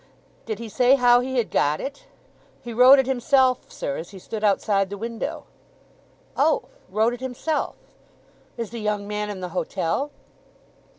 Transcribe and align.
"Did 0.47 0.57
he 0.57 0.67
say 0.67 0.95
how 0.95 1.19
he 1.19 1.37
had 1.37 1.51
got 1.51 1.79
it?" 1.79 2.05
"He 2.63 2.73
wrote 2.73 2.97
it 2.97 3.05
himself, 3.05 3.71
sir, 3.71 3.97
as 3.97 4.09
he 4.09 4.17
stood 4.17 4.43
outside 4.43 4.89
the 4.89 4.97
window." 4.97 5.43
"Oh—wrote 6.35 7.13
it 7.13 7.21
himself.... 7.21 7.75
Is 8.57 8.71
the 8.71 8.81
young 8.81 9.07
man 9.07 9.29
in 9.29 9.41
the 9.41 9.49
hotel?" 9.49 10.09